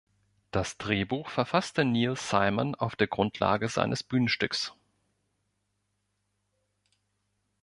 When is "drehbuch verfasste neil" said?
0.79-2.15